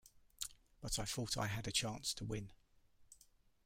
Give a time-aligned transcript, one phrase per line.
[0.81, 2.49] But I thought I had a chance to win.